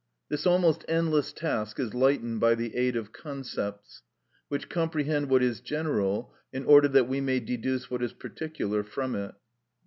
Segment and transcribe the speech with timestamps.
[0.29, 4.01] This almost endless task is lightened by the aid of concepts,
[4.47, 9.13] which comprehend what is general in order that we may deduce what is particular from
[9.15, 9.35] it.